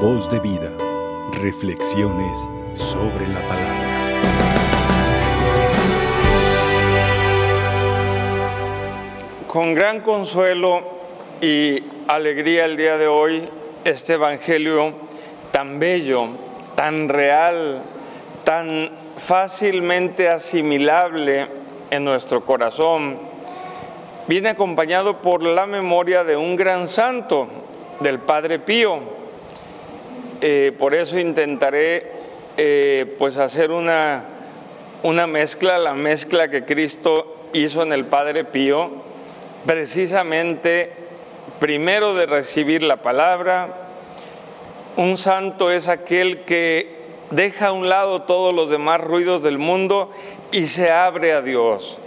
Voz 0.00 0.28
de 0.28 0.38
vida. 0.40 0.70
Reflexiones 1.40 2.46
sobre 2.74 3.26
la 3.28 3.40
palabra. 3.48 3.86
Con 9.46 9.72
gran 9.72 10.02
consuelo 10.02 10.82
y 11.40 11.82
alegría 12.08 12.66
el 12.66 12.76
día 12.76 12.98
de 12.98 13.08
hoy, 13.08 13.42
este 13.84 14.14
Evangelio 14.14 14.92
tan 15.50 15.78
bello, 15.78 16.28
tan 16.74 17.08
real, 17.08 17.82
tan 18.44 18.90
fácilmente 19.16 20.28
asimilable 20.28 21.48
en 21.90 22.04
nuestro 22.04 22.44
corazón, 22.44 23.18
viene 24.28 24.50
acompañado 24.50 25.22
por 25.22 25.42
la 25.42 25.64
memoria 25.64 26.22
de 26.22 26.36
un 26.36 26.54
gran 26.54 26.86
santo, 26.86 27.48
del 28.00 28.20
Padre 28.20 28.58
Pío. 28.58 29.25
Eh, 30.42 30.72
por 30.78 30.94
eso 30.94 31.18
intentaré 31.18 32.06
eh, 32.58 33.14
pues 33.18 33.38
hacer 33.38 33.70
una, 33.70 34.26
una 35.02 35.26
mezcla, 35.26 35.78
la 35.78 35.94
mezcla 35.94 36.48
que 36.48 36.64
Cristo 36.64 37.48
hizo 37.54 37.82
en 37.82 37.92
el 37.92 38.04
Padre 38.04 38.44
Pío, 38.44 38.90
precisamente 39.64 40.92
primero 41.58 42.14
de 42.14 42.26
recibir 42.26 42.82
la 42.82 43.02
palabra. 43.02 43.88
Un 44.96 45.16
santo 45.16 45.70
es 45.70 45.88
aquel 45.88 46.44
que 46.44 46.96
deja 47.30 47.68
a 47.68 47.72
un 47.72 47.88
lado 47.88 48.22
todos 48.22 48.54
los 48.54 48.70
demás 48.70 49.00
ruidos 49.00 49.42
del 49.42 49.58
mundo 49.58 50.10
y 50.52 50.66
se 50.68 50.90
abre 50.90 51.32
a 51.32 51.42
Dios. 51.42 51.98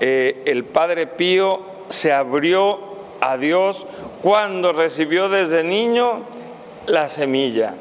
Eh, 0.00 0.42
el 0.46 0.64
Padre 0.64 1.06
Pío 1.06 1.62
se 1.88 2.12
abrió 2.12 2.80
a 3.20 3.36
Dios 3.36 3.86
cuando 4.22 4.72
recibió 4.72 5.28
desde 5.28 5.64
niño 5.64 6.35
la 6.86 7.08
semilla. 7.08 7.74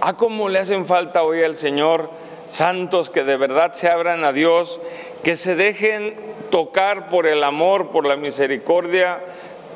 ¿A 0.00 0.08
ah, 0.08 0.16
cómo 0.16 0.48
le 0.48 0.58
hacen 0.58 0.86
falta 0.86 1.22
hoy 1.22 1.42
al 1.42 1.54
Señor 1.56 2.10
santos 2.48 3.08
que 3.08 3.24
de 3.24 3.36
verdad 3.36 3.72
se 3.72 3.88
abran 3.88 4.24
a 4.24 4.32
Dios, 4.32 4.80
que 5.22 5.36
se 5.36 5.54
dejen 5.54 6.14
tocar 6.50 7.08
por 7.08 7.26
el 7.26 7.44
amor, 7.44 7.90
por 7.90 8.06
la 8.06 8.16
misericordia 8.16 9.20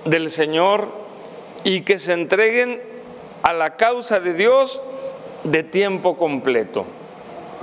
del 0.05 0.31
Señor 0.31 0.89
y 1.65 1.83
que 1.83 1.99
se 1.99 2.13
entreguen 2.13 2.83
a 3.43 3.53
la 3.53 3.77
causa 3.77 4.21
de 4.21 4.35
Dios 4.35 4.83
de 5.45 5.63
tiempo 5.63 6.19
completo. 6.19 6.85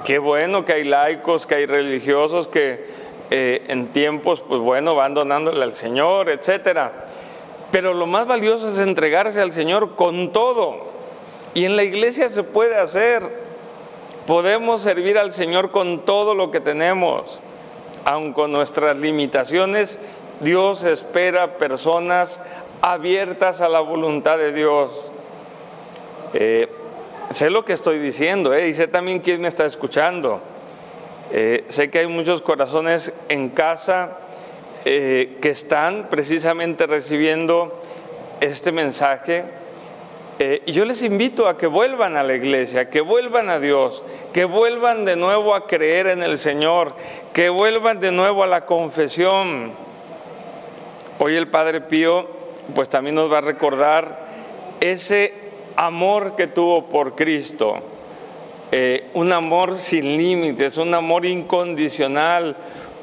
Qué 0.04 0.20
bueno 0.20 0.66
que 0.66 0.74
hay 0.74 0.84
laicos, 0.84 1.46
que 1.46 1.56
hay 1.56 1.66
religiosos 1.66 2.48
que 2.48 2.86
eh, 3.30 3.64
en 3.68 3.88
tiempos, 3.88 4.44
pues 4.48 4.62
bueno, 4.62 4.96
van 4.96 5.14
donándole 5.14 5.64
al 5.64 5.74
Señor, 5.74 6.30
etcétera. 6.30 7.08
Pero 7.72 7.94
lo 7.94 8.06
más 8.06 8.26
valioso 8.28 8.70
es 8.70 8.80
entregarse 8.80 9.42
al 9.42 9.52
Señor 9.52 9.96
con 9.96 10.32
todo. 10.32 10.93
Y 11.54 11.66
en 11.66 11.76
la 11.76 11.84
iglesia 11.84 12.30
se 12.30 12.44
puede 12.44 12.76
hacer. 12.76 13.44
Podemos 14.26 14.82
servir 14.82 15.18
al 15.18 15.32
Señor 15.32 15.72
con 15.72 16.06
todo 16.06 16.34
lo 16.34 16.50
que 16.50 16.60
tenemos. 16.60 17.40
Aun 18.06 18.34
con 18.34 18.52
nuestras 18.52 18.98
limitaciones, 18.98 20.00
Dios 20.40 20.84
espera 20.84 21.58
personas 21.58 22.42
abiertas 22.82 23.62
a 23.62 23.70
la 23.70 23.80
voluntad 23.80 24.38
de 24.38 24.52
Dios. 24.52 25.12
Eh, 26.34 26.68
sé 27.30 27.50
lo 27.50 27.64
que 27.64 27.74
estoy 27.74 28.00
diciendo 28.00 28.54
eh, 28.54 28.68
y 28.68 28.74
sé 28.74 28.88
también 28.88 29.20
quién 29.20 29.40
me 29.40 29.48
está 29.48 29.66
escuchando. 29.66 30.42
Eh, 31.32 31.64
sé 31.68 31.90
que 31.90 32.00
hay 32.00 32.08
muchos 32.08 32.42
corazones 32.42 33.14
en 33.30 33.50
casa 33.50 34.18
que 34.84 35.40
están 35.44 36.10
precisamente 36.10 36.88
recibiendo 36.88 37.82
este 38.42 38.74
mensaje. 38.74 39.46
Y 40.40 40.72
yo 40.72 40.84
les 40.84 41.02
invito 41.04 41.48
a 41.48 41.58
que 41.58 41.68
vuelvan 41.68 42.18
a 42.18 42.24
la 42.24 42.34
iglesia, 42.34 42.90
que 42.90 43.02
vuelvan 43.02 43.50
a 43.50 43.60
Dios, 43.60 44.04
que 44.34 44.46
vuelvan 44.46 45.06
de 45.06 45.16
nuevo 45.16 45.56
a 45.56 45.68
creer 45.68 46.08
en 46.08 46.24
el 46.24 46.38
Señor, 46.38 46.96
que 47.34 47.50
vuelvan 47.50 48.00
de 48.00 48.12
nuevo 48.12 48.44
a 48.44 48.48
la 48.48 48.66
confesión. 48.66 49.72
Hoy 51.20 51.36
el 51.36 51.48
Padre 51.48 51.82
Pío 51.82 52.28
pues 52.74 52.90
también 52.90 53.16
nos 53.16 53.32
va 53.32 53.40
a 53.40 53.42
recordar 53.42 54.28
ese 54.80 55.34
amor 55.76 56.36
que 56.36 56.48
tuvo 56.48 56.86
por 56.86 57.16
Cristo, 57.16 57.76
eh, 58.72 59.10
un 59.14 59.32
amor 59.32 59.78
sin 59.78 60.18
límites, 60.18 60.78
un 60.78 60.94
amor 60.94 61.26
incondicional, 61.26 62.58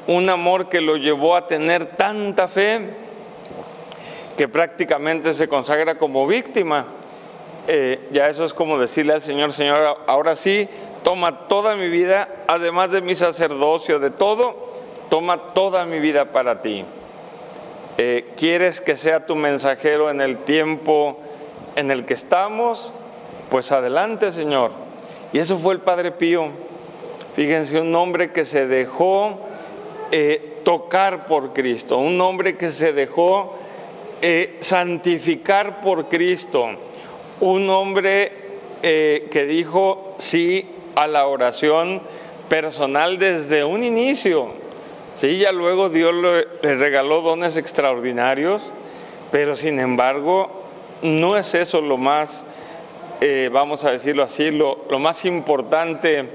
un 0.07 0.29
amor 0.29 0.69
que 0.69 0.81
lo 0.81 0.97
llevó 0.97 1.35
a 1.35 1.47
tener 1.47 1.85
tanta 1.95 2.47
fe 2.47 2.89
que 4.37 4.47
prácticamente 4.47 5.33
se 5.33 5.47
consagra 5.47 5.95
como 5.95 6.27
víctima. 6.27 6.87
Eh, 7.67 8.07
ya 8.11 8.27
eso 8.27 8.43
es 8.43 8.53
como 8.53 8.79
decirle 8.79 9.13
al 9.13 9.21
Señor, 9.21 9.53
Señor, 9.53 9.99
ahora 10.07 10.35
sí, 10.35 10.67
toma 11.03 11.47
toda 11.47 11.75
mi 11.75 11.89
vida, 11.89 12.27
además 12.47 12.91
de 12.91 13.01
mi 13.01 13.15
sacerdocio, 13.15 13.99
de 13.99 14.09
todo, 14.09 14.55
toma 15.09 15.53
toda 15.53 15.85
mi 15.85 15.99
vida 15.99 16.31
para 16.31 16.61
ti. 16.61 16.85
Eh, 17.97 18.33
¿Quieres 18.35 18.81
que 18.81 18.95
sea 18.95 19.25
tu 19.25 19.35
mensajero 19.35 20.09
en 20.09 20.21
el 20.21 20.39
tiempo 20.39 21.19
en 21.75 21.91
el 21.91 22.05
que 22.05 22.15
estamos, 22.15 22.93
pues 23.49 23.71
adelante, 23.71 24.31
Señor. 24.31 24.71
Y 25.31 25.39
eso 25.39 25.57
fue 25.57 25.75
el 25.75 25.81
Padre 25.81 26.11
Pío. 26.11 26.49
Fíjense, 27.35 27.79
un 27.79 27.93
hombre 27.95 28.31
que 28.31 28.43
se 28.43 28.65
dejó 28.65 29.39
eh, 30.11 30.59
tocar 30.65 31.27
por 31.27 31.53
Cristo, 31.53 31.97
un 31.97 32.19
hombre 32.19 32.57
que 32.57 32.71
se 32.71 32.91
dejó 32.91 33.55
santificar 34.59 35.81
por 35.81 36.07
Cristo, 36.07 36.77
un 37.41 37.69
hombre 37.69 38.31
eh, 38.83 39.27
que 39.31 39.45
dijo 39.45 40.15
sí 40.17 40.67
a 40.95 41.07
la 41.07 41.27
oración 41.27 42.01
personal 42.47 43.17
desde 43.17 43.63
un 43.63 43.83
inicio. 43.83 44.53
Sí, 45.13 45.39
ya 45.39 45.51
luego 45.51 45.89
Dios 45.89 46.13
le 46.15 46.75
regaló 46.75 47.21
dones 47.21 47.57
extraordinarios, 47.57 48.61
pero 49.31 49.55
sin 49.55 49.79
embargo 49.79 50.63
no 51.01 51.35
es 51.35 51.53
eso 51.55 51.81
lo 51.81 51.97
más, 51.97 52.45
eh, 53.19 53.49
vamos 53.51 53.83
a 53.85 53.91
decirlo 53.91 54.23
así, 54.23 54.51
lo, 54.51 54.85
lo 54.89 54.99
más 54.99 55.25
importante 55.25 56.29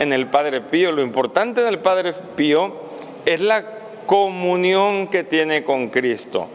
en 0.00 0.12
el 0.12 0.26
Padre 0.26 0.60
Pío. 0.60 0.92
Lo 0.92 1.02
importante 1.02 1.60
en 1.60 1.68
el 1.68 1.78
Padre 1.78 2.12
Pío 2.36 2.74
es 3.24 3.40
la 3.40 3.64
comunión 4.06 5.06
que 5.06 5.22
tiene 5.22 5.62
con 5.62 5.88
Cristo. 5.88 6.48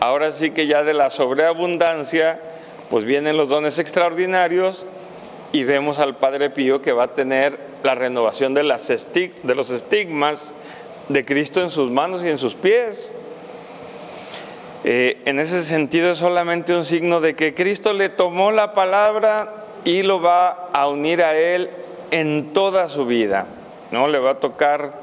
Ahora 0.00 0.32
sí 0.32 0.50
que 0.50 0.66
ya 0.66 0.82
de 0.82 0.94
la 0.94 1.10
sobreabundancia, 1.10 2.40
pues 2.90 3.04
vienen 3.04 3.36
los 3.36 3.48
dones 3.48 3.78
extraordinarios 3.78 4.84
y 5.52 5.64
vemos 5.64 6.00
al 6.00 6.16
Padre 6.16 6.50
Pío 6.50 6.82
que 6.82 6.92
va 6.92 7.04
a 7.04 7.14
tener 7.14 7.58
la 7.84 7.94
renovación 7.94 8.52
de, 8.52 8.64
las 8.64 8.88
de 8.88 9.54
los 9.54 9.70
estigmas 9.70 10.52
de 11.08 11.24
Cristo 11.24 11.62
en 11.62 11.70
sus 11.70 11.90
manos 11.90 12.22
y 12.24 12.28
en 12.28 12.38
sus 12.38 12.54
pies. 12.54 13.12
Eh, 14.82 15.22
en 15.24 15.38
ese 15.38 15.62
sentido 15.64 16.12
es 16.12 16.18
solamente 16.18 16.74
un 16.74 16.84
signo 16.84 17.20
de 17.20 17.34
que 17.34 17.54
Cristo 17.54 17.92
le 17.92 18.08
tomó 18.08 18.50
la 18.50 18.74
palabra 18.74 19.66
y 19.84 20.02
lo 20.02 20.20
va 20.20 20.48
a 20.72 20.88
unir 20.88 21.22
a 21.22 21.36
él 21.36 21.70
en 22.10 22.52
toda 22.52 22.88
su 22.88 23.06
vida. 23.06 23.46
¿no? 23.90 24.08
Le 24.08 24.18
va 24.18 24.32
a 24.32 24.40
tocar, 24.40 24.98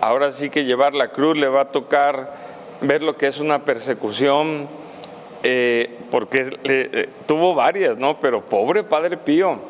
ahora 0.00 0.30
sí 0.30 0.50
que 0.50 0.64
llevar 0.64 0.94
la 0.94 1.08
cruz, 1.08 1.36
le 1.36 1.48
va 1.48 1.62
a 1.62 1.68
tocar 1.70 2.34
ver 2.80 3.02
lo 3.02 3.16
que 3.16 3.26
es 3.26 3.38
una 3.38 3.64
persecución, 3.64 4.68
eh, 5.44 5.98
porque 6.10 6.56
eh, 6.64 7.08
tuvo 7.26 7.54
varias, 7.54 7.98
¿no? 7.98 8.18
Pero 8.18 8.44
pobre 8.44 8.82
Padre 8.82 9.16
Pío. 9.18 9.60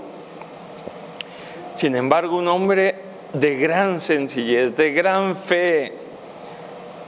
Sin 1.75 1.97
embargo, 1.97 2.37
un 2.37 2.47
hombre 2.47 2.95
de 3.33 3.57
gran 3.57 4.01
sencillez, 4.01 4.77
de 4.77 4.93
gran 4.93 5.37
fe, 5.37 5.93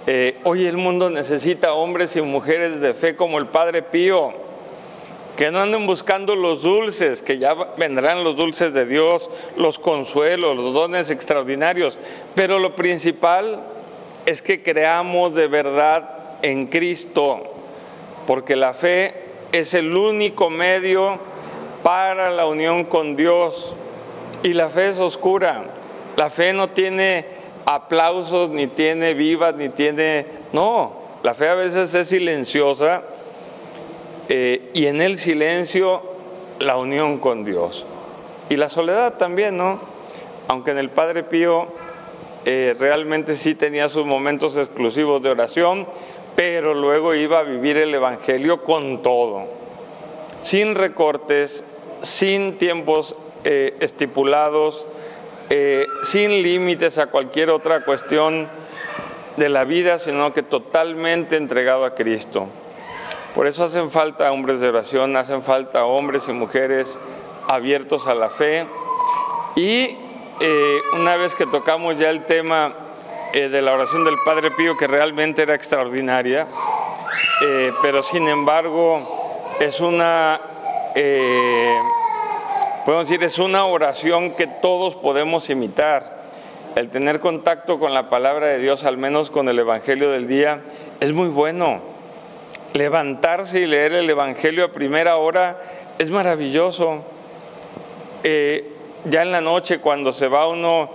eh, 0.08 0.38
hoy 0.42 0.66
el 0.66 0.76
mundo 0.76 1.08
necesita 1.08 1.74
hombres 1.74 2.16
y 2.16 2.22
mujeres 2.22 2.80
de 2.80 2.92
fe 2.92 3.14
como 3.14 3.38
el 3.38 3.46
Padre 3.46 3.82
Pío, 3.82 4.34
que 5.36 5.52
no 5.52 5.60
anden 5.60 5.86
buscando 5.86 6.34
los 6.34 6.62
dulces, 6.62 7.22
que 7.22 7.38
ya 7.38 7.54
vendrán 7.76 8.24
los 8.24 8.36
dulces 8.36 8.72
de 8.72 8.86
Dios, 8.86 9.30
los 9.56 9.78
consuelos, 9.78 10.56
los 10.56 10.74
dones 10.74 11.10
extraordinarios, 11.10 11.98
pero 12.34 12.58
lo 12.58 12.74
principal 12.74 13.62
es 14.26 14.42
que 14.42 14.62
creamos 14.62 15.34
de 15.36 15.46
verdad 15.46 16.38
en 16.42 16.66
Cristo, 16.66 17.55
porque 18.26 18.56
la 18.56 18.74
fe 18.74 19.14
es 19.52 19.74
el 19.74 19.96
único 19.96 20.50
medio 20.50 21.18
para 21.82 22.30
la 22.30 22.46
unión 22.46 22.84
con 22.84 23.16
Dios 23.16 23.74
y 24.42 24.52
la 24.52 24.68
fe 24.68 24.88
es 24.90 24.98
oscura. 24.98 25.66
La 26.16 26.30
fe 26.30 26.52
no 26.52 26.70
tiene 26.70 27.26
aplausos, 27.64 28.50
ni 28.50 28.66
tiene 28.66 29.14
vivas, 29.14 29.54
ni 29.54 29.68
tiene... 29.68 30.26
No, 30.52 31.00
la 31.22 31.34
fe 31.34 31.48
a 31.48 31.54
veces 31.54 31.92
es 31.94 32.08
silenciosa 32.08 33.04
eh, 34.28 34.70
y 34.74 34.86
en 34.86 35.00
el 35.02 35.18
silencio 35.18 36.02
la 36.58 36.76
unión 36.76 37.18
con 37.18 37.44
Dios. 37.44 37.86
Y 38.48 38.56
la 38.56 38.68
soledad 38.68 39.14
también, 39.14 39.56
¿no? 39.56 39.80
Aunque 40.48 40.70
en 40.70 40.78
el 40.78 40.90
Padre 40.90 41.24
Pío 41.24 41.68
eh, 42.44 42.76
realmente 42.78 43.36
sí 43.36 43.56
tenía 43.56 43.88
sus 43.88 44.06
momentos 44.06 44.56
exclusivos 44.56 45.20
de 45.22 45.30
oración, 45.30 45.86
pero 46.36 46.74
luego 46.74 47.14
iba 47.14 47.40
a 47.40 47.42
vivir 47.42 47.78
el 47.78 47.94
Evangelio 47.94 48.62
con 48.62 49.02
todo. 49.02 49.66
sin 50.42 50.76
recortes, 50.76 51.64
sin 52.02 52.58
tiempos 52.58 53.16
eh, 53.42 53.74
estipulados, 53.80 54.86
eh, 55.50 55.86
sin 56.02 56.42
límites 56.42 56.98
a 56.98 57.06
cualquier 57.06 57.50
otra 57.50 57.84
cuestión 57.84 58.48
de 59.36 59.48
la 59.48 59.64
vida, 59.64 59.98
sino 59.98 60.32
que 60.32 60.42
totalmente 60.42 61.36
entregado 61.36 61.84
a 61.84 61.94
Cristo. 61.94 62.46
Por 63.34 63.46
eso 63.46 63.64
hacen 63.64 63.90
falta 63.90 64.30
hombres 64.30 64.60
de 64.60 64.68
oración, 64.68 65.16
hacen 65.16 65.42
falta 65.42 65.84
hombres 65.84 66.28
y 66.28 66.32
mujeres 66.32 67.00
abiertos 67.48 68.06
a 68.06 68.14
la 68.14 68.30
fe. 68.30 68.66
Y 69.56 69.96
eh, 70.40 70.78
una 70.92 71.16
vez 71.16 71.34
que 71.34 71.46
tocamos 71.46 71.98
ya 71.98 72.10
el 72.10 72.24
tema 72.26 72.85
de 73.32 73.62
la 73.62 73.74
oración 73.74 74.04
del 74.04 74.16
Padre 74.24 74.50
Pío, 74.50 74.76
que 74.76 74.86
realmente 74.86 75.42
era 75.42 75.54
extraordinaria, 75.54 76.46
pero 77.82 78.02
sin 78.02 78.28
embargo 78.28 79.54
es 79.60 79.80
una 79.80 80.40
Podemos 82.86 83.08
decir, 83.08 83.24
es 83.24 83.40
una 83.40 83.64
oración 83.64 84.36
que 84.36 84.46
todos 84.46 84.94
podemos 84.94 85.50
imitar. 85.50 86.22
El 86.76 86.88
tener 86.88 87.18
contacto 87.18 87.80
con 87.80 87.92
la 87.92 88.08
palabra 88.08 88.46
de 88.46 88.60
Dios, 88.60 88.84
al 88.84 88.96
menos 88.96 89.28
con 89.28 89.48
el 89.48 89.58
Evangelio 89.58 90.12
del 90.12 90.28
día, 90.28 90.60
es 91.00 91.12
muy 91.12 91.28
bueno. 91.28 91.80
Levantarse 92.74 93.58
y 93.58 93.66
leer 93.66 93.92
el 93.92 94.08
Evangelio 94.08 94.64
a 94.64 94.68
primera 94.70 95.16
hora 95.16 95.58
es 95.98 96.10
maravilloso. 96.10 97.02
Eh, 98.22 98.72
ya 99.06 99.22
en 99.22 99.32
la 99.32 99.40
noche, 99.40 99.80
cuando 99.80 100.12
se 100.12 100.28
va 100.28 100.46
uno 100.46 100.88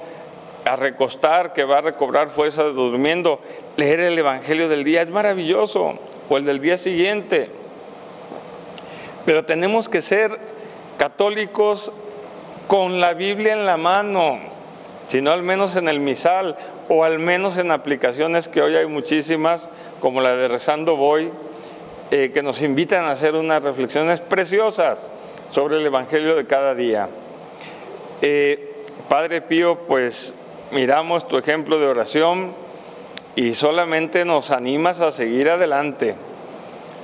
a 0.65 0.75
recostar, 0.75 1.53
que 1.53 1.63
va 1.63 1.79
a 1.79 1.81
recobrar 1.81 2.29
fuerzas 2.29 2.73
durmiendo, 2.73 3.39
leer 3.77 3.99
el 4.01 4.17
Evangelio 4.17 4.69
del 4.69 4.83
día 4.83 5.01
es 5.01 5.09
maravilloso, 5.09 5.97
o 6.29 6.37
el 6.37 6.45
del 6.45 6.59
día 6.59 6.77
siguiente. 6.77 7.49
Pero 9.25 9.45
tenemos 9.45 9.89
que 9.89 10.01
ser 10.01 10.39
católicos 10.97 11.91
con 12.67 13.01
la 13.01 13.13
Biblia 13.13 13.53
en 13.53 13.65
la 13.65 13.77
mano, 13.77 14.39
sino 15.07 15.31
al 15.31 15.43
menos 15.43 15.75
en 15.75 15.87
el 15.87 15.99
misal 15.99 16.55
o 16.89 17.03
al 17.03 17.19
menos 17.19 17.57
en 17.57 17.71
aplicaciones 17.71 18.47
que 18.47 18.61
hoy 18.61 18.75
hay 18.75 18.85
muchísimas, 18.85 19.69
como 19.99 20.21
la 20.21 20.35
de 20.35 20.47
Rezando 20.47 20.95
Voy, 20.95 21.31
eh, 22.11 22.31
que 22.33 22.43
nos 22.43 22.61
invitan 22.61 23.05
a 23.05 23.11
hacer 23.11 23.35
unas 23.35 23.63
reflexiones 23.63 24.19
preciosas 24.19 25.09
sobre 25.49 25.77
el 25.77 25.85
Evangelio 25.85 26.35
de 26.35 26.45
cada 26.45 26.75
día. 26.75 27.09
Eh, 28.21 28.73
Padre 29.07 29.41
Pío, 29.41 29.79
pues 29.87 30.35
miramos 30.71 31.27
tu 31.27 31.37
ejemplo 31.37 31.79
de 31.79 31.87
oración 31.87 32.53
y 33.35 33.53
solamente 33.53 34.25
nos 34.25 34.51
animas 34.51 35.01
a 35.01 35.11
seguir 35.11 35.49
adelante, 35.49 36.15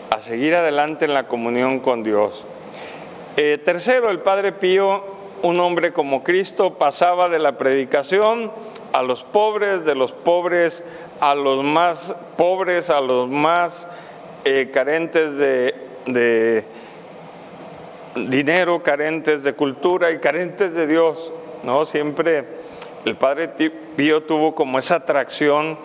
a 0.09 0.19
seguir 0.19 0.55
adelante 0.55 1.05
en 1.05 1.13
la 1.13 1.27
comunión 1.27 1.79
con 1.79 2.03
Dios. 2.03 2.45
Eh, 3.35 3.57
tercero, 3.63 4.09
el 4.09 4.19
Padre 4.19 4.51
Pío, 4.51 5.03
un 5.43 5.59
hombre 5.59 5.93
como 5.93 6.23
Cristo, 6.23 6.75
pasaba 6.77 7.29
de 7.29 7.39
la 7.39 7.57
predicación 7.57 8.51
a 8.93 9.03
los 9.03 9.23
pobres, 9.23 9.85
de 9.85 9.95
los 9.95 10.11
pobres 10.11 10.83
a 11.19 11.35
los 11.35 11.63
más 11.63 12.15
pobres, 12.37 12.89
a 12.89 13.01
los 13.01 13.29
más 13.29 13.87
eh, 14.45 14.69
carentes 14.71 15.35
de, 15.37 15.75
de 16.05 16.65
dinero, 18.15 18.81
carentes 18.83 19.43
de 19.43 19.53
cultura 19.53 20.11
y 20.11 20.19
carentes 20.19 20.73
de 20.73 20.87
Dios. 20.87 21.31
¿no? 21.63 21.85
Siempre 21.85 22.45
el 23.07 23.15
Padre 23.15 23.47
Pío 23.95 24.23
tuvo 24.23 24.53
como 24.53 24.79
esa 24.79 24.95
atracción 24.95 25.77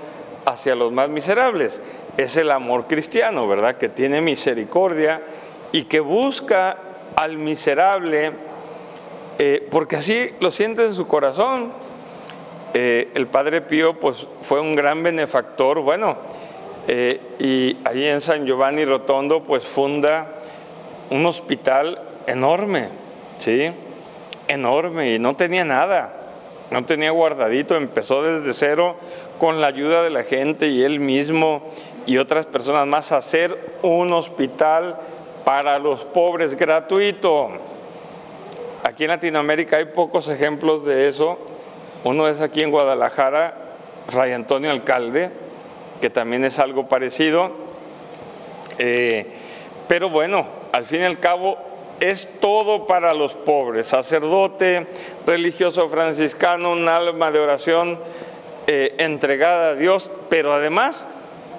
hacia 0.44 0.74
los 0.74 0.90
más 0.90 1.08
miserables. 1.08 1.80
Es 2.16 2.36
el 2.36 2.50
amor 2.50 2.88
cristiano, 2.88 3.46
¿verdad? 3.46 3.76
Que 3.76 3.88
tiene 3.88 4.20
misericordia 4.20 5.22
y 5.70 5.84
que 5.84 6.00
busca 6.00 6.76
al 7.14 7.38
miserable, 7.38 8.32
eh, 9.38 9.66
porque 9.70 9.96
así 9.96 10.30
lo 10.40 10.50
siente 10.50 10.84
en 10.84 10.94
su 10.94 11.06
corazón. 11.06 11.72
Eh, 12.74 13.10
el 13.14 13.28
Padre 13.28 13.60
Pío 13.60 13.98
pues, 14.00 14.26
fue 14.40 14.60
un 14.60 14.74
gran 14.74 15.02
benefactor, 15.02 15.80
bueno, 15.80 16.16
eh, 16.88 17.20
y 17.38 17.76
allí 17.84 18.06
en 18.08 18.20
San 18.20 18.44
Giovanni 18.44 18.84
Rotondo 18.84 19.44
pues 19.44 19.62
funda 19.62 20.34
un 21.10 21.24
hospital 21.26 22.00
enorme, 22.26 22.88
¿sí? 23.38 23.70
Enorme, 24.48 25.14
y 25.14 25.18
no 25.18 25.36
tenía 25.36 25.64
nada, 25.64 26.21
no 26.72 26.86
tenía 26.86 27.10
guardadito, 27.10 27.76
empezó 27.76 28.22
desde 28.22 28.52
cero 28.54 28.96
con 29.38 29.60
la 29.60 29.66
ayuda 29.66 30.02
de 30.02 30.10
la 30.10 30.22
gente 30.22 30.68
y 30.68 30.82
él 30.82 31.00
mismo 31.00 31.62
y 32.06 32.18
otras 32.18 32.46
personas 32.46 32.86
más 32.86 33.12
a 33.12 33.18
hacer 33.18 33.76
un 33.82 34.12
hospital 34.12 34.96
para 35.44 35.78
los 35.78 36.04
pobres 36.04 36.56
gratuito. 36.56 37.48
Aquí 38.84 39.04
en 39.04 39.10
Latinoamérica 39.10 39.76
hay 39.76 39.86
pocos 39.86 40.28
ejemplos 40.28 40.84
de 40.84 41.08
eso. 41.08 41.38
Uno 42.04 42.26
es 42.26 42.40
aquí 42.40 42.62
en 42.62 42.70
Guadalajara, 42.70 43.56
Fray 44.08 44.32
Antonio 44.32 44.70
Alcalde, 44.70 45.30
que 46.00 46.10
también 46.10 46.44
es 46.44 46.58
algo 46.58 46.88
parecido. 46.88 47.52
Eh, 48.78 49.26
pero 49.88 50.10
bueno, 50.10 50.46
al 50.72 50.86
fin 50.86 51.02
y 51.02 51.04
al 51.04 51.20
cabo 51.20 51.58
es 52.00 52.28
todo 52.40 52.88
para 52.88 53.14
los 53.14 53.34
pobres. 53.34 53.86
Sacerdote, 53.86 54.88
religioso 55.26 55.88
franciscano, 55.88 56.72
un 56.72 56.88
alma 56.88 57.30
de 57.30 57.38
oración 57.38 57.98
eh, 58.66 58.94
entregada 58.98 59.70
a 59.70 59.74
Dios, 59.74 60.10
pero 60.28 60.52
además 60.52 61.06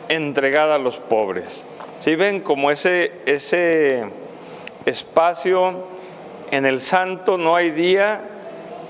entregada 0.10 0.76
a 0.76 0.80
los 0.80 0.98
pobres. 0.98 1.66
Si 2.00 2.16
ven 2.16 2.42
como 2.42 2.72
ese, 2.72 3.14
ese 3.26 4.04
espacio 4.86 5.88
en 6.52 6.66
el 6.66 6.80
santo 6.80 7.38
no 7.38 7.56
hay 7.56 7.72
día 7.72 8.22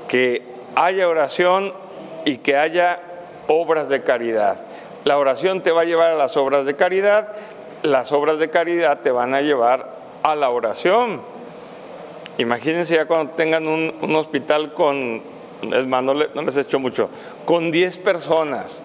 que 0.08 0.44
haya 0.76 1.08
oración 1.08 1.74
y 2.26 2.38
que 2.38 2.58
haya 2.58 3.02
obras 3.48 3.90
de 3.90 4.04
caridad. 4.04 4.66
La 5.04 5.18
oración 5.18 5.62
te 5.62 5.72
va 5.72 5.82
a 5.82 5.86
llevar 5.86 6.12
a 6.12 6.16
las 6.16 6.38
obras 6.38 6.66
de 6.66 6.76
caridad, 6.76 7.34
las 7.84 8.12
obras 8.12 8.40
de 8.40 8.50
caridad 8.50 9.02
te 9.02 9.12
van 9.12 9.34
a 9.34 9.42
llevar 9.42 9.96
a 10.24 10.36
la 10.36 10.50
oración. 10.50 11.33
Imagínense 12.38 12.96
ya 12.96 13.06
cuando 13.06 13.34
tengan 13.34 13.68
un, 13.68 14.16
hospital 14.16 14.74
con, 14.74 15.22
es 15.62 15.86
más, 15.86 16.04
no, 16.04 16.16
mucho, 16.80 17.10
con 17.46 17.72
10 17.72 17.98
personas 18.00 18.84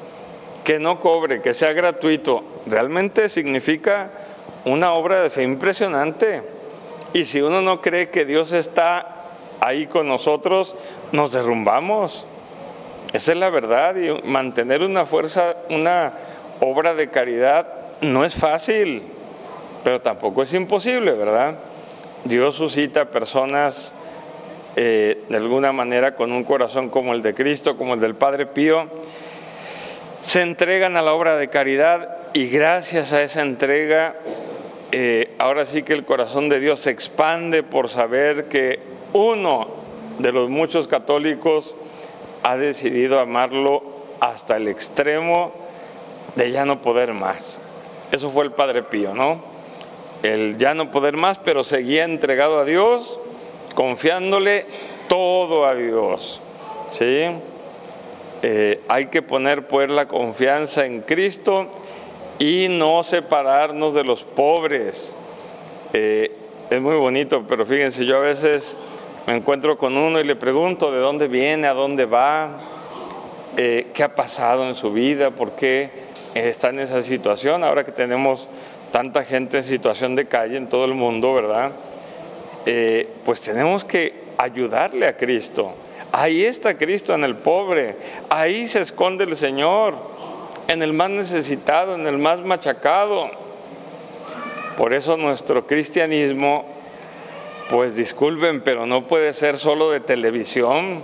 que 0.65 0.79
no 0.79 1.01
cobre, 1.01 1.41
que 1.41 1.55
sea 1.55 1.73
gratuito, 1.73 2.45
realmente 2.67 3.31
significa 3.31 4.11
una 4.67 4.93
obra 4.93 5.23
de 5.23 5.31
fe 5.31 5.45
impresionante. 5.45 6.43
Y 7.15 7.25
si 7.25 7.41
uno 7.41 7.63
no 7.63 7.81
cree 7.81 8.11
que 8.11 8.27
Dios 8.27 8.53
está 8.53 9.25
ahí 9.61 9.87
con 9.87 10.07
nosotros, 10.07 10.77
nos 11.13 11.33
derrumbamos. 11.33 12.27
Esa 13.15 13.33
es 13.33 13.39
la 13.39 13.49
verdad. 13.49 13.97
Y 13.97 14.29
mantener 14.29 14.83
una 14.83 15.07
fuerza, 15.07 15.57
una 15.71 16.13
obra 16.61 16.95
de 16.95 17.09
caridad 17.09 17.67
no 18.03 18.27
es 18.27 18.35
fácil, 18.35 19.03
pero 19.83 20.03
tampoco 20.03 20.43
es 20.43 20.53
imposible, 20.53 21.13
¿verdad? 21.13 21.59
Dios 22.29 22.57
suscita 22.57 23.11
personas 23.11 23.95
eh, 24.77 25.25
de 25.31 25.37
alguna 25.39 25.73
manera 25.73 26.15
con 26.15 26.31
un 26.31 26.45
corazón 26.45 26.91
como 26.91 27.15
el 27.15 27.23
de 27.23 27.33
Cristo, 27.33 27.79
como 27.79 27.95
el 27.95 28.01
del 28.01 28.17
Padre 28.17 28.45
Pío, 28.45 28.87
se 30.21 30.43
entregan 30.43 30.99
a 30.99 31.03
la 31.03 31.15
obra 31.15 31.37
de 31.37 31.49
caridad 31.49 32.19
y 32.35 32.49
gracias 32.49 33.15
a 33.15 33.23
esa 33.23 33.41
entrega, 33.41 34.17
eh, 34.93 35.35
ahora 35.39 35.65
sí 35.65 35.83
que 35.83 35.95
el 35.95 36.05
corazón 36.05 36.51
de 36.51 36.61
Dios 36.61 36.81
se 36.81 36.91
expande 36.91 37.63
por 37.63 37.89
saber 37.89 38.49
que 38.49 38.79
uno 39.15 39.69
de 40.19 40.31
los 40.31 40.51
muchos 40.51 40.87
católicos 40.87 41.77
ha 42.43 42.59
decidido 42.59 43.21
amarlo 43.21 43.83
hasta 44.21 44.59
el 44.59 44.69
extremo 44.69 45.55
de 46.37 46.51
ya 46.51 46.67
no 46.67 46.83
poder 46.83 47.15
más. 47.15 47.59
Eso 48.13 48.29
fue 48.29 48.45
el 48.45 48.53
Padre 48.53 48.83
Pío, 48.83 49.15
¿no? 49.15 49.48
El 50.23 50.57
ya 50.59 50.75
no 50.75 50.91
poder 50.91 51.17
más, 51.17 51.39
pero 51.39 51.63
seguía 51.63 52.05
entregado 52.05 52.59
a 52.59 52.65
Dios, 52.65 53.19
confiándole 53.75 54.67
todo 55.09 55.67
a 55.67 55.75
Dios. 55.75 56.41
¿Sí? 56.91 57.25
Eh, 58.43 58.81
hay 58.89 59.07
que 59.07 59.23
poner 59.23 59.67
pues 59.67 59.91
la 59.91 60.07
confianza 60.07 60.87
en 60.87 61.01
Cristo 61.01 61.69
y 62.39 62.67
no 62.69 63.03
separarnos 63.03 63.95
de 63.95 64.05
los 64.05 64.23
pobres. 64.25 65.17
Eh, 65.93 66.31
es 66.71 66.81
muy 66.81 66.97
bonito, 66.97 67.45
pero 67.49 67.67
fíjense, 67.67 68.05
yo 68.05 68.17
a 68.17 68.21
veces 68.21 68.77
me 69.27 69.35
encuentro 69.35 69.77
con 69.77 69.97
uno 69.97 70.21
y 70.21 70.25
le 70.25 70.37
pregunto 70.37 70.93
de 70.93 70.99
dónde 70.99 71.27
viene, 71.27 71.67
a 71.67 71.75
dónde 71.75 72.05
va, 72.05 72.59
eh, 73.57 73.89
qué 73.93 74.05
ha 74.05 74.15
pasado 74.15 74.69
en 74.69 74.75
su 74.75 74.93
vida, 74.93 75.31
por 75.31 75.53
qué 75.53 75.91
está 76.35 76.69
en 76.69 76.79
esa 76.79 77.03
situación, 77.03 77.65
ahora 77.65 77.85
que 77.85 77.91
tenemos 77.91 78.49
tanta 78.91 79.25
gente 79.25 79.59
en 79.59 79.65
situación 79.65 80.17
de 80.17 80.27
calle 80.27 80.57
en 80.57 80.69
todo 80.69 80.85
el 80.85 80.95
mundo, 80.95 81.35
¿verdad? 81.35 81.73
pues 83.25 83.41
tenemos 83.41 83.83
que 83.83 84.13
ayudarle 84.37 85.07
a 85.07 85.17
Cristo 85.17 85.75
Ahí 86.13 86.45
está 86.45 86.77
Cristo 86.77 87.15
en 87.15 87.23
el 87.23 87.37
pobre, 87.37 87.97
ahí 88.31 88.67
se 88.67 88.81
esconde 88.81 89.25
el 89.25 89.37
Señor, 89.37 89.95
en 90.67 90.83
el 90.83 90.93
más 90.93 91.11
necesitado, 91.11 91.95
en 91.95 92.07
el 92.07 92.19
más 92.19 92.39
machacado. 92.41 93.31
Por 94.77 94.95
eso 94.95 95.17
nuestro 95.17 95.67
cristianismo 95.67 96.65
Pues 97.69 97.97
disculpen, 97.97 98.63
pero 98.63 98.87
no 98.87 99.07
puede 99.07 99.35
ser 99.35 99.59
solo 99.59 99.91
de 99.91 100.01
televisión, 100.01 101.03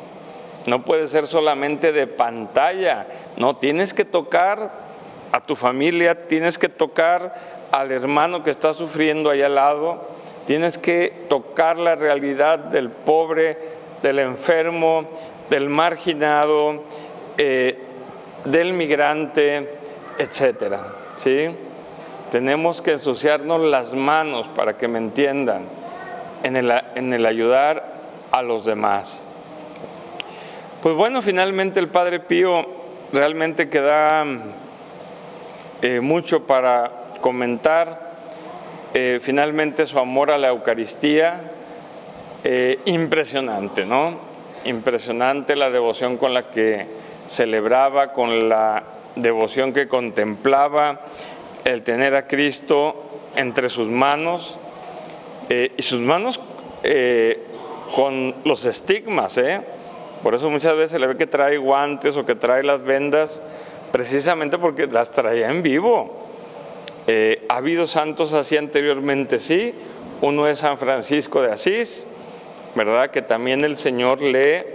no 0.66 0.82
puede 0.86 1.08
ser 1.08 1.26
solamente 1.26 1.92
de 1.92 2.06
pantalla, 2.06 3.06
no, 3.36 3.56
tienes 3.56 3.92
que 3.92 4.06
tocar 4.06 4.83
a 5.34 5.40
tu 5.40 5.56
familia, 5.56 6.28
tienes 6.28 6.58
que 6.58 6.68
tocar 6.68 7.34
al 7.72 7.90
hermano 7.90 8.44
que 8.44 8.52
está 8.52 8.72
sufriendo 8.72 9.30
ahí 9.30 9.42
al 9.42 9.56
lado, 9.56 10.06
tienes 10.46 10.78
que 10.78 11.12
tocar 11.28 11.76
la 11.76 11.96
realidad 11.96 12.56
del 12.56 12.88
pobre, 12.88 13.58
del 14.00 14.20
enfermo, 14.20 15.08
del 15.50 15.68
marginado, 15.68 16.82
eh, 17.36 17.76
del 18.44 18.74
migrante, 18.74 19.76
etcétera. 20.18 20.86
¿sí? 21.16 21.48
Tenemos 22.30 22.80
que 22.80 22.92
ensuciarnos 22.92 23.60
las 23.60 23.92
manos 23.92 24.46
para 24.54 24.78
que 24.78 24.86
me 24.86 24.98
entiendan 24.98 25.64
en 26.44 26.54
el, 27.12 27.26
ayudar 27.26 27.92
a 28.30 28.40
los 28.42 28.64
demás. 28.64 29.24
Pues 30.80 30.94
bueno, 30.94 31.22
finalmente 31.22 31.80
el 31.80 31.88
Padre 31.88 32.20
Pío 32.20 32.64
realmente 33.12 33.68
queda 33.68 34.24
eh, 35.82 36.00
mucho 36.00 36.46
para 36.46 37.06
comentar. 37.20 38.14
Eh, 38.94 39.18
finalmente 39.20 39.86
su 39.86 39.98
amor 39.98 40.30
a 40.30 40.38
la 40.38 40.48
Eucaristía, 40.48 41.50
eh, 42.44 42.78
impresionante, 42.84 43.86
¿no? 43.86 44.20
Impresionante 44.64 45.56
la 45.56 45.70
devoción 45.70 46.16
con 46.16 46.32
la 46.32 46.50
que 46.50 46.86
celebraba, 47.26 48.12
con 48.12 48.48
la 48.48 48.84
devoción 49.16 49.72
que 49.72 49.88
contemplaba, 49.88 51.00
el 51.64 51.82
tener 51.82 52.14
a 52.14 52.26
Cristo 52.26 53.20
entre 53.36 53.68
sus 53.68 53.88
manos, 53.88 54.58
eh, 55.48 55.72
y 55.76 55.82
sus 55.82 56.00
manos 56.00 56.40
eh, 56.82 57.42
con 57.94 58.34
los 58.44 58.64
estigmas, 58.64 59.36
¿eh? 59.38 59.60
Por 60.22 60.34
eso 60.34 60.48
muchas 60.48 60.74
veces 60.74 60.98
le 60.98 61.06
ve 61.06 61.16
que 61.16 61.26
trae 61.26 61.58
guantes 61.58 62.16
o 62.16 62.24
que 62.24 62.34
trae 62.34 62.62
las 62.62 62.82
vendas, 62.82 63.42
precisamente 63.94 64.58
porque 64.58 64.88
las 64.88 65.12
traía 65.12 65.52
en 65.52 65.62
vivo. 65.62 66.26
ha 67.48 67.56
habido 67.56 67.86
santos 67.86 68.32
así 68.32 68.56
anteriormente, 68.56 69.38
sí. 69.38 69.72
Uno 70.20 70.48
es 70.48 70.58
San 70.58 70.78
Francisco 70.78 71.40
de 71.40 71.52
Asís, 71.52 72.08
¿verdad? 72.74 73.12
Que 73.12 73.22
también 73.22 73.62
el 73.62 73.76
Señor 73.76 74.20
le 74.20 74.66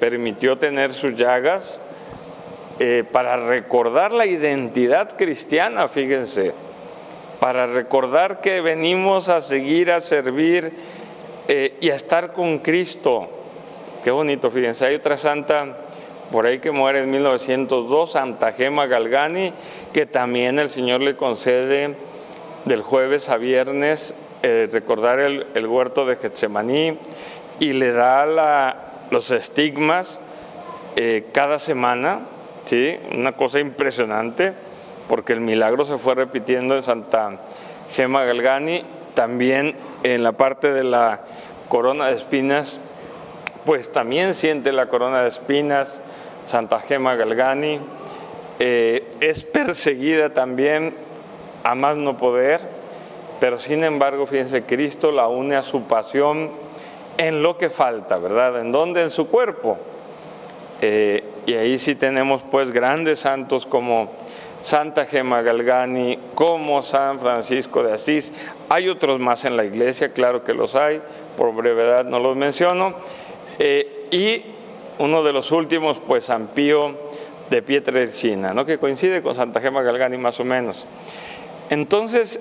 permitió 0.00 0.56
tener 0.56 0.94
sus 0.94 1.16
llagas 1.16 1.82
para 3.12 3.36
recordar 3.36 4.12
la 4.12 4.24
identidad 4.24 5.14
cristiana, 5.14 5.86
fíjense 5.86 6.54
para 7.40 7.66
recordar 7.66 8.40
que 8.40 8.62
venimos 8.62 9.28
a 9.28 9.40
seguir, 9.42 9.92
a 9.92 10.00
servir 10.00 10.72
eh, 11.46 11.76
y 11.80 11.90
a 11.90 11.94
estar 11.94 12.32
con 12.32 12.58
Cristo. 12.58 13.28
Qué 14.02 14.10
bonito, 14.10 14.50
fíjense, 14.50 14.86
hay 14.86 14.94
otra 14.96 15.16
santa 15.16 15.87
por 16.30 16.46
ahí 16.46 16.58
que 16.58 16.70
muere 16.70 17.00
en 17.00 17.10
1902, 17.10 18.12
Santa 18.12 18.52
Gema 18.52 18.86
Galgani, 18.86 19.52
que 19.92 20.06
también 20.06 20.58
el 20.58 20.68
Señor 20.68 21.00
le 21.00 21.16
concede 21.16 21.96
del 22.64 22.82
jueves 22.82 23.28
a 23.28 23.36
viernes 23.36 24.14
eh, 24.42 24.68
recordar 24.70 25.20
el, 25.20 25.66
huerto 25.66 26.06
de 26.06 26.16
Getsemaní 26.16 26.98
y 27.60 27.72
le 27.72 27.92
da 27.92 28.26
los 29.10 29.30
estigmas 29.30 30.20
eh, 30.96 31.26
cada 31.32 31.58
semana, 31.58 32.20
¿sí? 32.66 32.98
una 33.12 33.32
cosa 33.32 33.58
impresionante 33.58 34.52
porque 35.08 35.32
el 35.32 35.40
milagro 35.40 35.84
se 35.84 35.98
fue 35.98 36.14
repitiendo 36.14 36.76
en 36.76 36.82
Santa 36.82 37.40
Gema 37.90 38.24
Galgani, 38.24 38.84
también 39.14 39.74
en 40.02 40.22
la 40.22 40.32
parte 40.32 40.72
de 40.72 40.84
la 40.84 41.22
corona 41.68 42.06
de 42.06 42.16
espinas, 42.16 42.78
pues 43.64 43.90
también 43.90 44.34
siente 44.34 44.72
la 44.72 44.88
corona 44.88 45.22
de 45.22 45.28
espinas 45.28 46.00
Santa 46.48 46.80
Gema 46.80 47.14
Galgani, 47.14 47.78
eh, 48.58 49.06
es 49.20 49.44
perseguida 49.44 50.32
también 50.32 50.94
a 51.62 51.74
más 51.74 51.96
no 51.96 52.16
poder, 52.16 52.60
pero 53.38 53.58
sin 53.58 53.84
embargo, 53.84 54.26
fíjense, 54.26 54.64
Cristo 54.64 55.12
la 55.12 55.28
une 55.28 55.56
a 55.56 55.62
su 55.62 55.82
pasión 55.82 56.50
en 57.18 57.42
lo 57.42 57.58
que 57.58 57.68
falta, 57.68 58.18
¿verdad? 58.18 58.60
¿En 58.60 58.72
dónde? 58.72 59.02
En 59.02 59.10
su 59.10 59.28
cuerpo. 59.28 59.76
Eh, 60.80 61.22
y 61.46 61.54
ahí 61.54 61.78
sí 61.78 61.94
tenemos 61.94 62.42
pues 62.50 62.72
grandes 62.72 63.20
santos 63.20 63.66
como 63.66 64.10
Santa 64.60 65.06
Gema 65.06 65.42
Galgani, 65.42 66.18
como 66.34 66.82
San 66.82 67.20
Francisco 67.20 67.82
de 67.82 67.92
Asís. 67.92 68.32
Hay 68.68 68.88
otros 68.88 69.20
más 69.20 69.44
en 69.44 69.56
la 69.56 69.64
iglesia, 69.64 70.12
claro 70.12 70.44
que 70.44 70.54
los 70.54 70.74
hay, 70.74 71.02
por 71.36 71.54
brevedad 71.54 72.04
no 72.06 72.18
los 72.18 72.36
menciono. 72.36 72.94
Eh, 73.58 74.08
y 74.10 74.57
uno 74.98 75.22
de 75.22 75.32
los 75.32 75.52
últimos, 75.52 75.98
pues 76.06 76.24
San 76.24 76.48
Pío 76.48 76.94
de 77.50 77.62
Pietrelcina, 77.62 78.52
¿no? 78.52 78.66
que 78.66 78.78
coincide 78.78 79.22
con 79.22 79.34
Santa 79.34 79.60
Gema 79.60 79.82
Galgani 79.82 80.18
más 80.18 80.38
o 80.40 80.44
menos. 80.44 80.86
Entonces, 81.70 82.40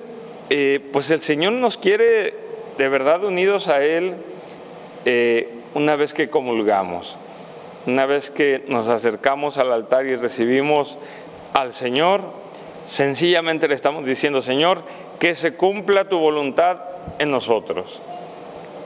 eh, 0.50 0.80
pues 0.92 1.12
el 1.12 1.22
Señor 1.22 1.54
nos 1.54 1.78
quiere 1.78 2.34
de 2.78 2.90
verdad 2.90 3.24
unidos 3.24 3.68
a 3.68 3.84
Él 3.84 4.16
eh, 5.06 5.50
una 5.74 5.96
vez 5.96 6.14
que 6.14 6.30
comulgamos, 6.30 7.18
una 7.86 8.06
vez 8.06 8.32
que 8.32 8.64
nos 8.68 8.90
acercamos 8.90 9.58
al 9.58 9.72
altar 9.72 10.06
y 10.06 10.16
recibimos 10.16 10.98
al 11.54 11.74
Señor, 11.74 12.22
sencillamente 12.86 13.68
le 13.68 13.76
estamos 13.76 14.06
diciendo, 14.06 14.42
Señor, 14.42 14.84
que 15.20 15.36
se 15.36 15.54
cumpla 15.54 16.06
tu 16.06 16.20
voluntad 16.20 16.82
en 17.20 17.32
nosotros. 17.32 18.02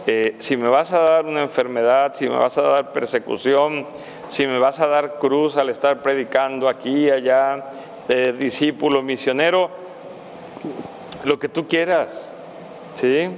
Eh, 0.08 0.36
si 0.40 0.58
me 0.58 0.68
vas 0.68 0.94
a 0.94 1.02
dar 1.02 1.26
una 1.26 1.42
enfermedad, 1.42 2.14
si 2.16 2.28
me 2.28 2.36
vas 2.36 2.58
a 2.58 2.64
dar 2.64 2.92
persecución, 2.92 3.86
si 4.30 4.48
me 4.48 4.58
vas 4.58 4.80
a 4.80 4.88
dar 4.88 5.20
cruz 5.20 5.58
al 5.58 5.70
estar 5.70 6.02
predicando 6.02 6.68
aquí 6.68 7.10
allá, 7.10 7.66
eh, 8.10 8.34
discípulo, 8.38 9.02
misionero, 9.02 9.70
lo 11.24 11.38
que 11.38 11.50
tú 11.50 11.68
quieras, 11.68 12.34
¿sí? 12.96 13.30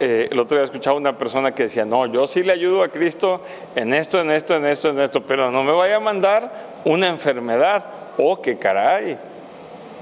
Eh, 0.00 0.28
el 0.32 0.38
otro 0.40 0.56
día 0.56 0.64
escuchaba 0.64 0.96
una 0.96 1.16
persona 1.16 1.54
que 1.54 1.64
decía, 1.64 1.84
no, 1.84 2.06
yo 2.06 2.26
sí 2.26 2.42
le 2.42 2.52
ayudo 2.52 2.82
a 2.82 2.88
Cristo 2.88 3.40
en 3.76 3.94
esto, 3.94 4.20
en 4.20 4.30
esto, 4.30 4.56
en 4.56 4.66
esto, 4.66 4.90
en 4.90 4.98
esto, 4.98 5.24
pero 5.24 5.50
no 5.50 5.62
me 5.62 5.72
vaya 5.72 5.96
a 5.96 6.00
mandar 6.00 6.80
una 6.84 7.06
enfermedad 7.06 7.86
oh, 8.16 8.40
qué 8.40 8.58
caray. 8.58 9.18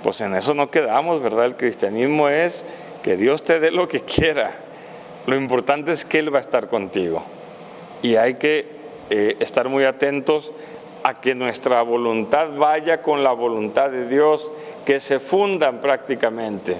Pues 0.03 0.21
en 0.21 0.35
eso 0.35 0.55
no 0.55 0.71
quedamos, 0.71 1.23
¿verdad? 1.23 1.45
El 1.45 1.57
cristianismo 1.57 2.29
es 2.29 2.65
que 3.03 3.17
Dios 3.17 3.43
te 3.43 3.61
dé 3.61 3.71
lo 3.71 3.89
que 3.89 4.01
quiera. 4.01 4.53
Lo 5.31 5.37
importante 5.37 5.93
es 5.93 6.05
que 6.05 6.19
Él 6.19 6.35
va 6.35 6.39
a 6.39 6.41
estar 6.41 6.67
contigo. 6.67 7.23
Y 8.03 8.17
hay 8.17 8.35
que 8.35 8.67
eh, 9.11 9.37
estar 9.39 9.69
muy 9.69 9.85
atentos 9.85 10.53
a 11.05 11.21
que 11.21 11.37
nuestra 11.37 11.83
voluntad 11.83 12.49
vaya 12.57 13.01
con 13.01 13.23
la 13.23 13.31
voluntad 13.31 13.91
de 13.91 14.09
Dios, 14.09 14.51
que 14.85 14.99
se 14.99 15.21
fundan 15.21 15.81
prácticamente, 15.81 16.77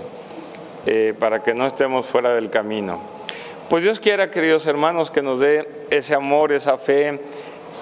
eh, 0.85 1.15
para 1.17 1.45
que 1.45 1.55
no 1.55 1.65
estemos 1.65 2.07
fuera 2.07 2.35
del 2.35 2.51
camino. 2.51 3.01
Pues 3.69 3.85
Dios 3.85 4.01
quiera, 4.01 4.33
queridos 4.33 4.67
hermanos, 4.67 5.13
que 5.13 5.23
nos 5.23 5.39
dé 5.39 5.87
ese 5.91 6.17
amor, 6.17 6.51
esa 6.51 6.77
fe, 6.77 7.21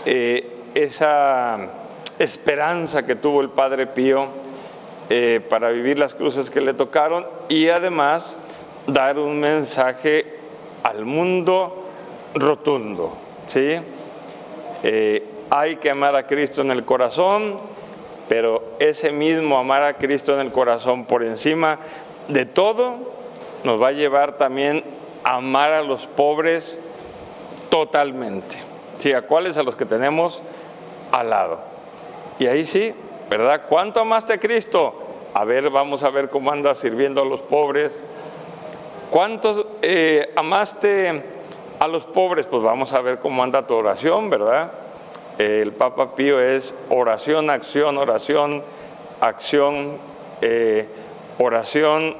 eh, 0.05 0.51
esa 0.75 1.73
esperanza 2.19 3.07
que 3.07 3.15
tuvo 3.15 3.41
el 3.41 3.49
Padre 3.49 3.87
Pío 3.87 4.29
para 5.49 5.71
vivir 5.71 5.99
las 5.99 6.13
cruces 6.13 6.51
que 6.51 6.61
le 6.61 6.75
tocaron 6.75 7.27
y 7.49 7.69
además 7.69 8.37
dar 8.87 9.19
un 9.19 9.41
mensaje 9.41 10.38
al 10.88 11.04
mundo 11.04 11.85
rotundo. 12.35 13.12
¿sí? 13.47 13.76
Eh, 14.83 15.26
hay 15.50 15.76
que 15.76 15.90
amar 15.90 16.16
a 16.16 16.26
Cristo 16.26 16.62
en 16.62 16.71
el 16.71 16.85
corazón, 16.85 17.59
pero 18.28 18.62
ese 18.78 19.12
mismo 19.12 19.59
amar 19.59 19.83
a 19.83 19.95
Cristo 19.95 20.35
en 20.35 20.40
el 20.40 20.52
corazón 20.52 21.04
por 21.04 21.23
encima 21.23 21.78
de 22.28 22.47
todo 22.47 22.97
nos 23.64 23.80
va 23.80 23.88
a 23.88 23.92
llevar 23.92 24.38
también 24.38 24.85
a 25.25 25.37
amar 25.37 25.73
a 25.73 25.83
los 25.83 26.07
pobres 26.07 26.80
totalmente. 27.71 28.59
¿Sí? 28.99 29.12
¿A 29.12 29.23
cuáles? 29.23 29.57
A 29.59 29.62
los 29.62 29.76
que 29.76 29.85
tenemos 29.85 30.42
al 31.12 31.30
lado. 31.30 31.61
Y 32.38 32.47
ahí 32.47 32.64
sí, 32.64 32.95
¿verdad? 33.28 33.62
¿Cuánto 33.68 34.00
amaste 34.00 34.33
a 34.33 34.40
Cristo? 34.40 34.95
A 35.35 35.45
ver, 35.45 35.71
vamos 35.71 36.02
a 36.02 36.11
ver 36.11 36.30
cómo 36.30 36.50
andas 36.50 36.78
sirviendo 36.78 37.23
a 37.23 37.25
los 37.25 37.42
pobres. 37.42 38.02
¿Cuántos 39.11 39.65
eh, 39.81 40.35
amaste 40.37 41.25
a 41.79 41.88
los 41.88 42.05
pobres? 42.05 42.45
Pues 42.45 42.62
vamos 42.62 42.93
a 42.93 43.00
ver 43.00 43.19
cómo 43.19 43.43
anda 43.43 43.67
tu 43.67 43.75
oración, 43.75 44.29
¿verdad? 44.29 44.73
el 45.38 45.73
Papa 45.73 46.17
Pío 46.17 46.41
es 46.41 46.75
oración, 46.91 47.49
acción, 47.49 47.97
oración, 47.97 48.62
acción, 49.21 49.99
eh, 50.43 50.88
oración 51.38 52.17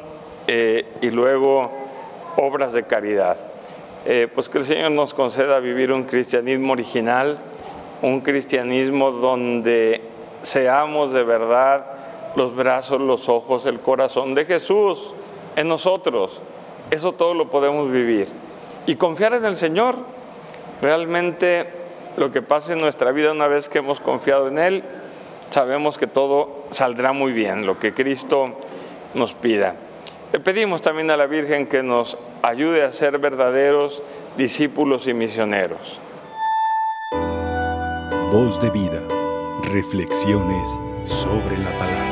eh, 0.47 0.87
y 1.03 1.11
luego 1.11 1.71
obras 2.37 2.73
de 2.73 2.85
caridad. 2.85 3.37
pues 4.35 4.49
que 4.49 4.59
el 4.59 4.65
Señor 4.65 4.93
nos 4.93 5.13
conceda 5.13 5.59
vivir 5.59 5.93
un 5.93 6.05
cristianismo 6.05 6.73
original, 6.73 7.39
un 8.01 8.21
cristianismo 8.21 9.11
donde 9.11 10.01
seamos 10.41 11.13
de 11.13 11.25
verdad 11.25 11.85
los 12.37 12.55
brazos, 12.55 13.01
los 13.01 13.29
ojos, 13.29 13.67
el 13.67 13.81
corazón 13.81 14.35
de 14.35 14.47
Jesús 14.47 15.13
en 15.57 15.67
nosotros, 15.69 16.41
Eso 16.91 17.13
todo 17.13 17.35
lo 17.35 17.51
podemos 17.51 17.91
vivir. 17.91 18.29
Y 18.87 18.97
confiar 18.97 19.35
en 19.35 19.45
el 19.45 19.57
Señor. 19.57 19.97
Realmente 20.81 21.67
lo 22.17 22.31
que 22.31 22.43
pase 22.43 22.73
en 22.73 22.81
nuestra 22.81 23.13
vida 23.13 23.33
una 23.33 23.47
vez 23.47 23.69
que 23.69 23.79
hemos 23.79 24.01
confiado 24.01 24.49
en 24.49 24.59
Él, 24.59 24.85
sabemos 25.51 25.99
que 25.99 26.07
todo 26.07 26.65
saldrá 26.71 27.13
muy 27.13 27.33
bien, 27.33 27.67
lo 27.67 27.79
que 27.79 27.95
Cristo 27.95 28.57
nos 29.15 29.33
pida. 29.33 29.77
Le 30.33 30.41
pedimos 30.41 30.83
también 30.83 31.11
a 31.11 31.17
la 31.17 31.27
Virgen 31.27 31.67
que 31.67 31.83
nos 31.83 32.19
ayude 32.43 32.83
a 32.83 32.93
ser 32.93 33.19
verdaderos 33.19 34.03
discípulos 34.37 35.09
y 35.09 35.15
misioneros. 35.15 36.01
Voz 38.31 38.61
de 38.61 38.71
vida, 38.71 39.01
reflexiones 39.73 40.79
sobre 41.05 41.57
la 41.59 41.77
palabra. 41.79 42.08